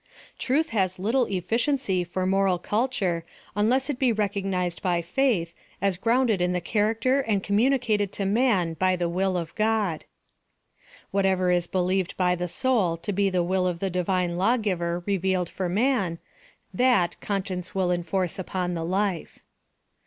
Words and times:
Truth 0.39 0.69
has 0.69 0.97
little 0.97 1.25
efficiency 1.25 2.03
for 2.03 2.25
moral 2.25 2.57
culture 2.57 3.23
unless 3.55 3.87
it 3.87 3.99
be 3.99 4.11
recognized 4.11 4.81
by 4.81 5.03
faith, 5.03 5.53
as 5.79 5.95
grounded 5.95 6.41
in 6.41 6.53
the 6.53 6.59
character 6.59 7.21
and 7.21 7.43
communicateu 7.43 8.09
to 8.09 8.25
man 8.25 8.73
by 8.73 8.95
the 8.95 9.07
will 9.07 9.37
of 9.37 9.53
God, 9.53 10.05
Whatever 11.11 11.51
is 11.51 11.67
believed 11.67 12.17
by 12.17 12.33
the 12.33 12.47
soul 12.47 12.97
to 12.97 13.13
be 13.13 13.29
the 13.29 13.43
will 13.43 13.67
of 13.67 13.77
the 13.77 13.91
Divine 13.91 14.37
Lawgiver 14.37 15.03
revealed 15.05 15.49
for 15.51 15.69
man, 15.69 16.17
that 16.73 17.15
con 17.21 17.45
science 17.45 17.75
will 17.75 17.91
enforce 17.91 18.39
upon 18.39 18.73
the 18.73 18.83
life. 18.83 19.37